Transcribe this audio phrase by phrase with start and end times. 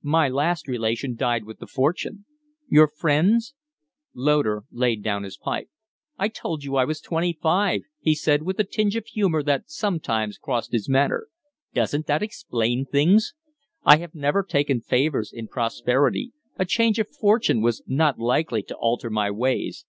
[0.00, 2.24] "My last relation died with the fortune."
[2.70, 3.52] "Your friends?"
[4.14, 5.68] Loder laid down his pipe.
[6.18, 9.68] "I told you I was twenty five," he said, with the tinge of humor that
[9.68, 11.28] sometimes crossed his manner.
[11.74, 13.34] "Doesn't that explain things?
[13.84, 18.74] I had never taken favors in prosperity; a change of fortune was not likely to
[18.76, 19.84] alter my ways.